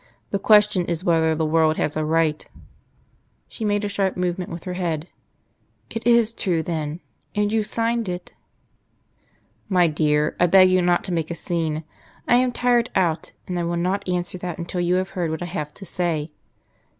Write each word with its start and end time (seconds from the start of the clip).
"The 0.31 0.39
question 0.39 0.87
is, 0.87 1.03
whether 1.03 1.35
the 1.35 1.45
world 1.45 1.77
has 1.77 1.95
a 1.95 2.03
right" 2.03 2.43
She 3.47 3.63
made 3.63 3.85
a 3.85 3.87
sharp 3.87 4.17
movement 4.17 4.49
with 4.49 4.63
her 4.63 4.73
head. 4.73 5.07
"It 5.91 6.07
is 6.07 6.33
true 6.33 6.63
then. 6.63 7.01
And 7.35 7.53
you 7.53 7.61
signed 7.61 8.09
it?" 8.09 8.33
"My 9.69 9.85
dear, 9.85 10.35
I 10.39 10.47
beg 10.47 10.71
you 10.71 10.81
not 10.81 11.03
to 11.03 11.11
make 11.13 11.29
a 11.29 11.35
scene. 11.35 11.83
I 12.27 12.33
am 12.37 12.51
tired 12.51 12.89
out. 12.95 13.33
And 13.47 13.59
I 13.59 13.63
will 13.63 13.77
not 13.77 14.09
answer 14.09 14.39
that 14.39 14.57
until 14.57 14.81
you 14.81 14.95
have 14.95 15.09
heard 15.09 15.29
what 15.29 15.43
I 15.43 15.53
have 15.53 15.71
to 15.75 15.85
say." 15.85 16.31